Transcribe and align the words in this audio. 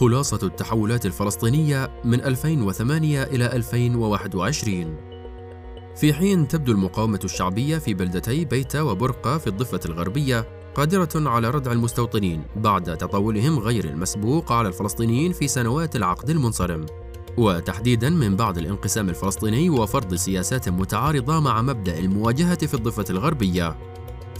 خلاصة 0.00 0.38
التحولات 0.42 1.06
الفلسطينية 1.06 2.00
من 2.04 2.20
2008 2.20 3.22
إلى 3.22 3.46
2021 3.46 4.96
في 5.96 6.12
حين 6.12 6.48
تبدو 6.48 6.72
المقاومة 6.72 7.20
الشعبية 7.24 7.78
في 7.78 7.94
بلدتي 7.94 8.44
بيتا 8.44 8.82
وبرقة 8.82 9.38
في 9.38 9.46
الضفة 9.46 9.80
الغربية 9.86 10.48
قادرة 10.74 11.08
على 11.14 11.50
ردع 11.50 11.72
المستوطنين 11.72 12.42
بعد 12.56 12.96
تطاولهم 12.96 13.58
غير 13.58 13.84
المسبوق 13.84 14.52
على 14.52 14.68
الفلسطينيين 14.68 15.32
في 15.32 15.48
سنوات 15.48 15.96
العقد 15.96 16.30
المنصرم. 16.30 16.86
وتحديدا 17.36 18.10
من 18.10 18.36
بعد 18.36 18.58
الانقسام 18.58 19.08
الفلسطيني 19.08 19.70
وفرض 19.70 20.14
سياسات 20.14 20.68
متعارضة 20.68 21.40
مع 21.40 21.62
مبدأ 21.62 21.98
المواجهة 21.98 22.66
في 22.66 22.74
الضفة 22.74 23.04
الغربية. 23.10 23.76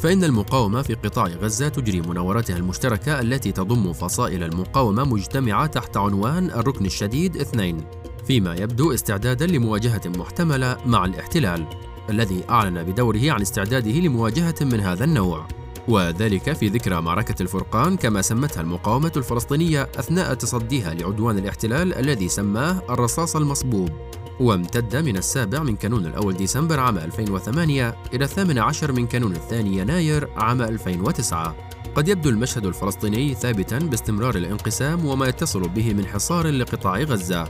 فإن 0.01 0.25
المقاومة 0.25 0.83
في 0.83 0.95
قطاع 0.95 1.27
غزة 1.27 1.69
تجري 1.69 2.01
مناوراتها 2.01 2.57
المشتركة 2.57 3.21
التي 3.21 3.53
تضم 3.53 3.93
فصائل 3.93 4.43
المقاومة 4.43 5.05
مجتمعة 5.05 5.67
تحت 5.67 5.97
عنوان 5.97 6.51
الركن 6.51 6.87
الشديد 6.87 7.37
اثنين 7.37 7.85
فيما 8.27 8.55
يبدو 8.55 8.95
استعدادا 8.95 9.47
لمواجهة 9.47 10.01
محتملة 10.07 10.77
مع 10.87 11.05
الاحتلال 11.05 11.67
الذي 12.11 12.45
أعلن 12.51 12.83
بدوره 12.83 13.31
عن 13.33 13.41
استعداده 13.41 13.91
لمواجهة 13.91 14.55
من 14.61 14.81
هذا 14.81 15.05
النوع. 15.05 15.60
وذلك 15.89 16.53
في 16.53 16.69
ذكرى 16.69 17.03
معركة 17.03 17.43
الفرقان 17.43 17.97
كما 17.97 18.23
سمتها 18.23 18.61
المقاومة 18.61 19.13
الفلسطينية 19.17 19.89
أثناء 19.99 20.35
تصديها 20.35 20.95
لعدوان 20.95 21.39
الاحتلال 21.39 21.95
الذي 21.95 22.29
سماه 22.29 22.83
الرصاص 22.91 23.37
المصبوب. 23.37 23.91
وامتد 24.41 24.97
من 24.97 25.17
السابع 25.17 25.63
من 25.63 25.77
كانون 25.77 26.07
الأول 26.07 26.37
ديسمبر 26.37 26.81
عام 26.81 26.99
2008 26.99 27.97
إلى 28.15 28.25
الثامن 28.25 28.59
عشر 28.59 28.93
من 28.93 29.07
كانون 29.07 29.33
الثاني 29.33 29.79
يناير 29.79 30.29
عام 30.37 30.63
2009 30.63 31.57
قد 31.95 32.09
يبدو 32.09 32.31
المشهد 32.31 32.67
الفلسطيني 32.67 33.35
ثابتا 33.35 33.79
باستمرار 33.79 34.37
الانقسام 34.37 35.07
وما 35.07 35.27
يتصل 35.27 35.69
به 35.69 35.95
من 35.95 36.07
حصار 36.07 36.47
لقطاع 36.47 36.99
غزة. 37.01 37.49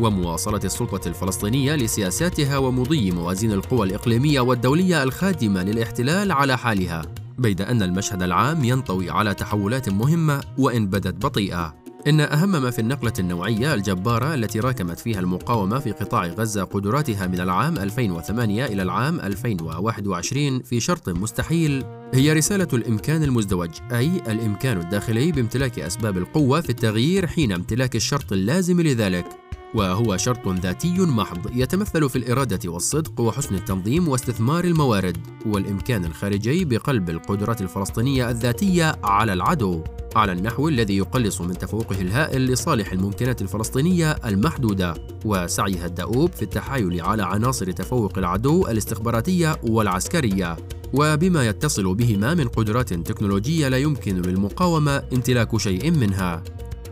ومواصلة 0.00 0.60
السلطة 0.64 1.08
الفلسطينية 1.08 1.74
لسياساتها 1.74 2.58
ومضي 2.58 3.10
موازين 3.10 3.52
القوى 3.52 3.86
الإقليمية 3.86 4.40
والدولية 4.40 5.02
الخادمة 5.02 5.62
للاحتلال 5.62 6.32
على 6.32 6.58
حالها. 6.58 7.02
بيد 7.38 7.60
أن 7.60 7.82
المشهد 7.82 8.22
العام 8.22 8.64
ينطوي 8.64 9.10
على 9.10 9.34
تحولات 9.34 9.88
مهمة 9.88 10.40
وإن 10.58 10.86
بدت 10.86 11.26
بطيئة. 11.26 11.74
إن 12.06 12.20
أهم 12.20 12.62
ما 12.62 12.70
في 12.70 12.78
النقلة 12.78 13.12
النوعية 13.18 13.74
الجبارة 13.74 14.34
التي 14.34 14.60
راكمت 14.60 14.98
فيها 14.98 15.20
المقاومة 15.20 15.78
في 15.78 15.92
قطاع 15.92 16.26
غزة 16.26 16.64
قدراتها 16.64 17.26
من 17.26 17.40
العام 17.40 17.78
2008 17.78 18.66
إلى 18.66 18.82
العام 18.82 19.20
2021 19.20 20.62
في 20.62 20.80
شرط 20.80 21.08
مستحيل 21.08 21.84
هي 22.14 22.32
رسالة 22.32 22.68
الإمكان 22.72 23.22
المزدوج 23.22 23.70
أي 23.92 24.10
الإمكان 24.28 24.80
الداخلي 24.80 25.32
بامتلاك 25.32 25.78
أسباب 25.78 26.18
القوة 26.18 26.60
في 26.60 26.70
التغيير 26.70 27.26
حين 27.26 27.52
امتلاك 27.52 27.96
الشرط 27.96 28.32
اللازم 28.32 28.80
لذلك. 28.80 29.47
وهو 29.74 30.16
شرط 30.16 30.48
ذاتي 30.48 31.00
محض 31.00 31.56
يتمثل 31.56 32.08
في 32.08 32.16
الإرادة 32.16 32.70
والصدق 32.70 33.20
وحسن 33.20 33.54
التنظيم 33.54 34.08
واستثمار 34.08 34.64
الموارد 34.64 35.16
والإمكان 35.46 36.04
الخارجي 36.04 36.64
بقلب 36.64 37.10
القدرات 37.10 37.60
الفلسطينية 37.60 38.30
الذاتية 38.30 38.96
على 39.04 39.32
العدو 39.32 39.82
على 40.16 40.32
النحو 40.32 40.68
الذي 40.68 40.96
يقلص 40.96 41.40
من 41.40 41.58
تفوقه 41.58 42.00
الهائل 42.00 42.46
لصالح 42.46 42.92
الممكنات 42.92 43.42
الفلسطينية 43.42 44.12
المحدودة 44.12 44.94
وسعيها 45.24 45.86
الدؤوب 45.86 46.32
في 46.32 46.42
التحايل 46.42 47.00
على 47.00 47.22
عناصر 47.22 47.70
تفوق 47.70 48.18
العدو 48.18 48.66
الاستخباراتية 48.66 49.60
والعسكرية. 49.62 50.56
وبما 50.92 51.46
يتصل 51.46 51.94
بهما 51.94 52.34
من 52.34 52.48
قدرات 52.48 52.94
تكنولوجية 52.94 53.68
لا 53.68 53.78
يمكن 53.78 54.16
للمقاومة 54.22 55.02
امتلاك 55.12 55.56
شيء 55.56 55.90
منها. 55.90 56.42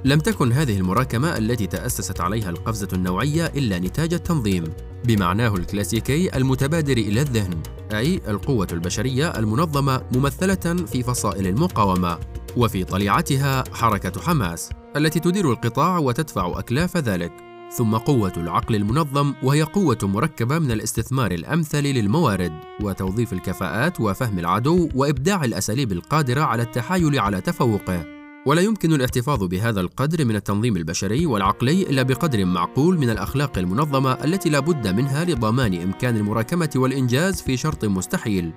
لم 0.04 0.18
تكن 0.18 0.52
هذه 0.52 0.78
المراكمة 0.78 1.38
التي 1.38 1.66
تأسست 1.66 2.20
عليها 2.20 2.50
القفزة 2.50 2.88
النوعية 2.92 3.46
إلا 3.46 3.78
نتاج 3.78 4.14
التنظيم 4.14 4.64
بمعناه 5.04 5.54
الكلاسيكي 5.54 6.36
المتبادر 6.36 6.96
إلى 6.96 7.20
الذهن 7.20 7.62
أي 7.92 8.20
القوة 8.28 8.68
البشرية 8.72 9.38
المنظمة 9.38 10.02
ممثلة 10.14 10.86
في 10.86 11.02
فصائل 11.02 11.46
المقاومة 11.46 12.18
وفي 12.56 12.84
طليعتها 12.84 13.64
حركة 13.72 14.20
حماس 14.20 14.70
التي 14.96 15.20
تدير 15.20 15.50
القطاع 15.50 15.98
وتدفع 15.98 16.58
أكلاف 16.58 16.96
ذلك. 16.96 17.32
ثم 17.76 17.96
قوة 17.96 18.32
العقل 18.36 18.74
المنظم 18.74 19.34
وهي 19.42 19.62
قوة 19.62 19.98
مركبة 20.02 20.58
من 20.58 20.70
الاستثمار 20.70 21.30
الأمثل 21.32 21.82
للموارد 21.82 22.52
وتوظيف 22.82 23.32
الكفاءات 23.32 24.00
وفهم 24.00 24.38
العدو 24.38 24.88
وإبداع 24.94 25.44
الأساليب 25.44 25.92
القادرة 25.92 26.40
على 26.40 26.62
التحايل 26.62 27.18
على 27.18 27.40
تفوقه. 27.40 28.15
ولا 28.46 28.60
يمكن 28.60 28.92
الاحتفاظ 28.92 29.44
بهذا 29.44 29.80
القدر 29.80 30.24
من 30.24 30.36
التنظيم 30.36 30.76
البشري 30.76 31.26
والعقلي 31.26 31.82
إلا 31.82 32.02
بقدر 32.02 32.44
معقول 32.44 32.98
من 32.98 33.10
الأخلاق 33.10 33.58
المنظمة 33.58 34.12
التي 34.12 34.50
لا 34.50 34.60
بد 34.60 34.88
منها 34.88 35.24
لضمان 35.24 35.82
إمكان 35.82 36.16
المراكمة 36.16 36.70
والإنجاز 36.76 37.42
في 37.42 37.56
شرط 37.56 37.84
مستحيل. 37.84 38.52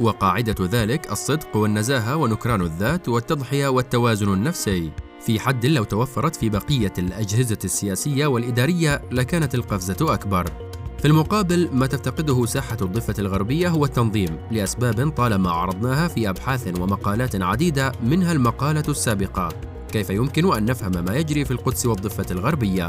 وقاعدة 0.00 0.54
ذلك 0.60 1.12
الصدق 1.12 1.56
والنزاهة 1.56 2.16
ونكران 2.16 2.62
الذات 2.62 3.08
والتضحية 3.08 3.68
والتوازن 3.68 4.32
النفسي. 4.32 4.90
في 5.20 5.40
حد 5.40 5.66
لو 5.66 5.84
توفرت 5.84 6.36
في 6.36 6.48
بقية 6.48 6.92
الأجهزة 6.98 7.58
السياسية 7.64 8.26
والإدارية 8.26 9.02
لكانت 9.12 9.54
القفزة 9.54 10.14
أكبر. 10.14 10.63
في 11.04 11.10
المقابل 11.10 11.68
ما 11.72 11.86
تفتقده 11.86 12.46
ساحة 12.46 12.76
الضفة 12.82 13.14
الغربية 13.18 13.68
هو 13.68 13.84
التنظيم 13.84 14.38
لأسباب 14.50 15.10
طالما 15.10 15.50
عرضناها 15.50 16.08
في 16.08 16.28
أبحاث 16.28 16.80
ومقالات 16.80 17.42
عديدة 17.42 17.92
منها 18.04 18.32
المقالة 18.32 18.82
السابقة. 18.88 19.48
كيف 19.92 20.10
يمكن 20.10 20.54
أن 20.54 20.64
نفهم 20.64 21.04
ما 21.04 21.16
يجري 21.16 21.44
في 21.44 21.50
القدس 21.50 21.86
والضفة 21.86 22.26
الغربية؟ 22.30 22.88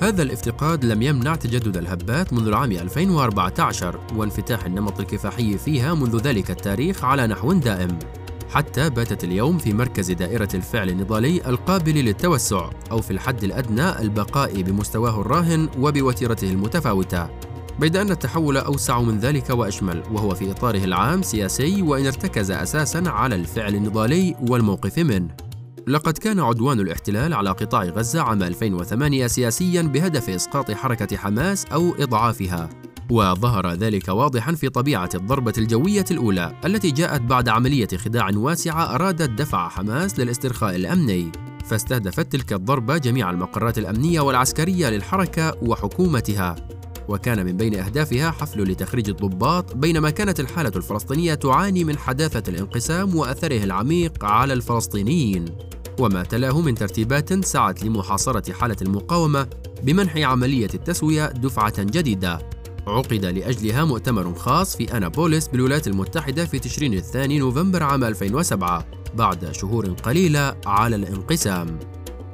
هذا 0.00 0.22
الافتقاد 0.22 0.84
لم 0.84 1.02
يمنع 1.02 1.34
تجدد 1.34 1.76
الهبات 1.76 2.32
منذ 2.32 2.46
العام 2.46 2.72
2014 2.72 4.00
وانفتاح 4.16 4.64
النمط 4.64 5.00
الكفاحي 5.00 5.58
فيها 5.58 5.94
منذ 5.94 6.16
ذلك 6.16 6.50
التاريخ 6.50 7.04
على 7.04 7.26
نحو 7.26 7.52
دائم. 7.52 7.98
حتى 8.50 8.90
باتت 8.90 9.24
اليوم 9.24 9.58
في 9.58 9.72
مركز 9.72 10.12
دائرة 10.12 10.48
الفعل 10.54 10.90
النضالي 10.90 11.48
القابل 11.48 11.94
للتوسع 11.94 12.70
أو 12.90 13.00
في 13.00 13.10
الحد 13.10 13.44
الأدنى 13.44 14.00
البقاء 14.00 14.62
بمستواه 14.62 15.20
الراهن 15.20 15.68
وبوتيرته 15.78 16.50
المتفاوتة. 16.50 17.55
بيد 17.80 17.96
أن 17.96 18.10
التحول 18.10 18.56
أوسع 18.56 19.00
من 19.00 19.18
ذلك 19.18 19.50
وأشمل 19.50 20.02
وهو 20.10 20.34
في 20.34 20.50
إطاره 20.50 20.84
العام 20.84 21.22
سياسي 21.22 21.82
وإن 21.82 22.06
ارتكز 22.06 22.50
أساسا 22.50 23.02
على 23.06 23.34
الفعل 23.34 23.74
النضالي 23.74 24.34
والموقف 24.48 24.98
منه. 24.98 25.28
لقد 25.86 26.18
كان 26.18 26.40
عدوان 26.40 26.80
الاحتلال 26.80 27.34
على 27.34 27.50
قطاع 27.50 27.84
غزة 27.84 28.22
عام 28.22 28.42
2008 28.42 29.26
سياسيا 29.26 29.82
بهدف 29.82 30.30
إسقاط 30.30 30.70
حركة 30.70 31.16
حماس 31.16 31.64
أو 31.64 31.94
إضعافها. 31.98 32.68
وظهر 33.10 33.72
ذلك 33.72 34.08
واضحا 34.08 34.52
في 34.52 34.68
طبيعة 34.68 35.10
الضربة 35.14 35.52
الجوية 35.58 36.04
الأولى 36.10 36.52
التي 36.64 36.90
جاءت 36.90 37.20
بعد 37.20 37.48
عملية 37.48 37.88
خداع 37.88 38.30
واسعة 38.34 38.94
أرادت 38.94 39.30
دفع 39.30 39.68
حماس 39.68 40.18
للاسترخاء 40.18 40.76
الأمني. 40.76 41.32
فاستهدفت 41.64 42.32
تلك 42.32 42.52
الضربة 42.52 42.98
جميع 42.98 43.30
المقرات 43.30 43.78
الأمنية 43.78 44.20
والعسكرية 44.20 44.90
للحركة 44.90 45.54
وحكومتها. 45.62 46.56
وكان 47.08 47.46
من 47.46 47.56
بين 47.56 47.74
أهدافها 47.74 48.30
حفل 48.30 48.62
لتخريج 48.62 49.08
الضباط 49.08 49.76
بينما 49.76 50.10
كانت 50.10 50.40
الحالة 50.40 50.72
الفلسطينية 50.76 51.34
تعاني 51.34 51.84
من 51.84 51.98
حداثة 51.98 52.42
الانقسام 52.48 53.16
وأثره 53.16 53.64
العميق 53.64 54.24
على 54.24 54.52
الفلسطينيين. 54.52 55.44
وما 56.00 56.22
تلاه 56.22 56.60
من 56.60 56.74
ترتيبات 56.74 57.44
سعت 57.44 57.82
لمحاصرة 57.82 58.52
حالة 58.52 58.76
المقاومة 58.82 59.46
بمنح 59.82 60.16
عملية 60.16 60.68
التسوية 60.74 61.26
دفعة 61.26 61.82
جديدة. 61.82 62.38
عقد 62.86 63.24
لأجلها 63.24 63.84
مؤتمر 63.84 64.34
خاص 64.34 64.76
في 64.76 64.96
أنابوليس 64.96 65.48
بالولايات 65.48 65.86
المتحدة 65.86 66.44
في 66.44 66.58
تشرين 66.58 66.94
الثاني 66.94 67.38
نوفمبر 67.38 67.82
عام 67.82 68.04
2007 68.04 68.86
بعد 69.14 69.52
شهور 69.52 69.86
قليلة 69.86 70.56
على 70.66 70.96
الانقسام. 70.96 71.78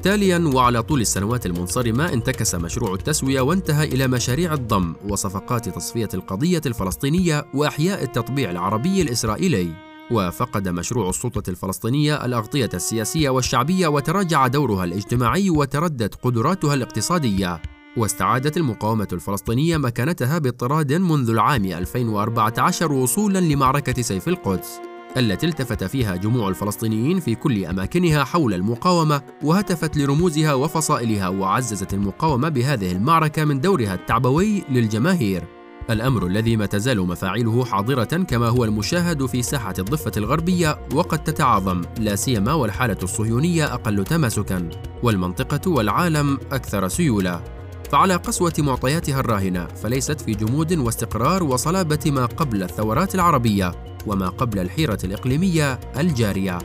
تاليا 0.02 0.50
وعلى 0.54 0.82
طول 0.82 1.00
السنوات 1.00 1.46
المنصرمة 1.46 2.12
انتكس 2.12 2.54
مشروع 2.54 2.94
التسوية 2.94 3.40
وانتهى 3.40 3.84
إلى 3.84 4.08
مشاريع 4.08 4.54
الضم 4.54 4.94
وصفقات 5.08 5.68
تصفية 5.68 6.08
القضية 6.14 6.60
الفلسطينية 6.66 7.44
وإحياء 7.54 8.02
التطبيع 8.02 8.50
العربي 8.50 9.02
الإسرائيلي. 9.02 9.72
وفقد 10.10 10.68
مشروع 10.68 11.08
السلطة 11.08 11.50
الفلسطينية 11.50 12.24
الأغطية 12.24 12.70
السياسية 12.74 13.30
والشعبية 13.30 13.88
وتراجع 13.88 14.46
دورها 14.46 14.84
الاجتماعي 14.84 15.50
وتردت 15.50 16.14
قدراتها 16.14 16.74
الاقتصادية. 16.74 17.62
واستعادت 17.96 18.56
المقاومة 18.56 19.08
الفلسطينية 19.12 19.76
مكانتها 19.76 20.38
باضطراد 20.38 20.92
منذ 20.92 21.30
العام 21.30 21.64
2014 21.64 22.92
وصولا 22.92 23.38
لمعركة 23.38 24.02
سيف 24.02 24.28
القدس. 24.28 24.91
التي 25.16 25.46
التفت 25.46 25.84
فيها 25.84 26.16
جموع 26.16 26.48
الفلسطينيين 26.48 27.20
في 27.20 27.34
كل 27.34 27.64
أماكنها 27.64 28.24
حول 28.24 28.54
المقاومة 28.54 29.22
وهتفت 29.42 29.96
لرموزها 29.96 30.54
وفصائلها 30.54 31.28
وعززت 31.28 31.94
المقاومة 31.94 32.48
بهذه 32.48 32.92
المعركة 32.92 33.44
من 33.44 33.60
دورها 33.60 33.94
التعبوي 33.94 34.64
للجماهير. 34.70 35.44
الأمر 35.90 36.26
الذي 36.26 36.56
ما 36.56 36.66
تزال 36.66 37.00
مفاعله 37.00 37.64
حاضرة 37.64 38.04
كما 38.04 38.48
هو 38.48 38.64
المشاهد 38.64 39.26
في 39.26 39.42
ساحة 39.42 39.74
الضفة 39.78 40.12
الغربية 40.16 40.78
وقد 40.94 41.24
تتعاظم 41.24 41.82
لا 41.98 42.16
سيما 42.16 42.52
والحالة 42.52 42.98
الصهيونية 43.02 43.74
أقل 43.74 44.04
تماسكا 44.04 44.68
والمنطقة 45.02 45.70
والعالم 45.70 46.38
أكثر 46.52 46.88
سيولة 46.88 47.44
فعلى 47.90 48.16
قسوة 48.16 48.52
معطياتها 48.58 49.20
الراهنة 49.20 49.66
فليست 49.66 50.20
في 50.20 50.32
جمود 50.32 50.78
واستقرار 50.78 51.42
وصلابة 51.42 52.00
ما 52.06 52.26
قبل 52.26 52.62
الثورات 52.62 53.14
العربية. 53.14 53.91
وما 54.06 54.28
قبل 54.28 54.58
الحيرة 54.58 54.98
الإقليمية 55.04 55.80
الجارية. 55.96 56.58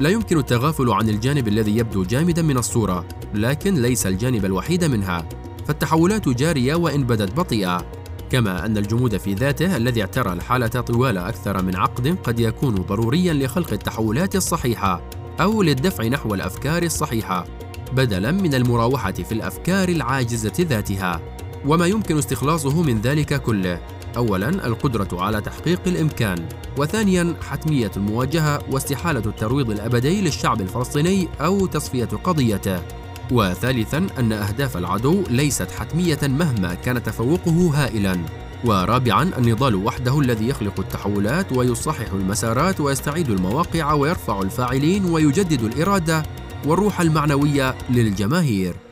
لا 0.00 0.08
يمكن 0.08 0.38
التغافل 0.38 0.90
عن 0.90 1.08
الجانب 1.08 1.48
الذي 1.48 1.76
يبدو 1.76 2.04
جامدا 2.04 2.42
من 2.42 2.58
الصورة 2.58 3.08
لكن 3.34 3.74
ليس 3.74 4.06
الجانب 4.06 4.44
الوحيد 4.44 4.84
منها. 4.84 5.28
فالتحولات 5.66 6.28
جارية 6.28 6.74
وإن 6.74 7.04
بدت 7.04 7.36
بطيئة. 7.36 7.86
كما 8.30 8.66
أن 8.66 8.78
الجمود 8.78 9.16
في 9.16 9.34
ذاته 9.34 9.76
الذي 9.76 10.00
اعترى 10.00 10.32
الحالة 10.32 10.66
طوال 10.66 11.18
أكثر 11.18 11.62
من 11.62 11.76
عقد 11.76 12.16
قد 12.24 12.40
يكون 12.40 12.74
ضروريا 12.74 13.32
لخلق 13.32 13.72
التحولات 13.72 14.36
الصحيحة 14.36 15.02
أو 15.40 15.62
للدفع 15.62 16.04
نحو 16.04 16.34
الأفكار 16.34 16.82
الصحيحة 16.82 17.46
بدلا 17.92 18.32
من 18.32 18.54
المراوحة 18.54 19.12
في 19.12 19.32
الأفكار 19.32 19.88
العاجزة 19.88 20.52
ذاتها. 20.60 21.20
وما 21.66 21.86
يمكن 21.86 22.18
استخلاصه 22.18 22.82
من 22.82 23.00
ذلك 23.00 23.42
كله 23.42 23.80
اولا 24.16 24.48
القدرة 24.48 25.08
على 25.12 25.40
تحقيق 25.40 25.80
الإمكان 25.86 26.48
وثانيا 26.78 27.34
حتمية 27.48 27.90
المواجهة 27.96 28.62
واستحالة 28.70 29.22
الترويض 29.26 29.70
الأبدي 29.70 30.20
للشعب 30.20 30.60
الفلسطيني 30.60 31.28
أو 31.40 31.66
تصفية 31.66 32.08
قضيته. 32.24 32.82
وثالثا 33.32 34.06
أن 34.18 34.32
أهداف 34.32 34.76
العدو 34.76 35.22
ليست 35.30 35.70
حتمية 35.70 36.18
مهما 36.22 36.74
كان 36.74 37.02
تفوقه 37.02 37.70
هائلا. 37.74 38.18
ورابعا 38.64 39.22
النضال 39.38 39.74
وحده 39.74 40.20
الذي 40.20 40.48
يخلق 40.48 40.80
التحولات 40.80 41.52
ويصحح 41.52 42.12
المسارات 42.12 42.80
ويستعيد 42.80 43.30
المواقع 43.30 43.92
ويرفع 43.92 44.42
الفاعلين 44.42 45.04
ويجدد 45.04 45.62
الإرادة 45.62 46.22
والروح 46.66 47.00
المعنوية 47.00 47.74
للجماهير. 47.90 48.83